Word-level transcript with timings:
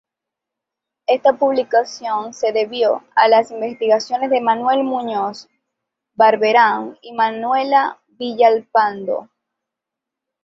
Esta 1.05 1.33
publicación 1.33 2.33
se 2.33 2.51
debió 2.51 3.03
a 3.15 3.27
las 3.27 3.51
investigaciones 3.51 4.31
de 4.31 4.41
Manuel 4.41 4.83
Muñoz 4.83 5.47
Barberán 6.15 6.97
y 7.03 7.13
Manuela 7.13 8.01
Villalpando. 8.07 9.29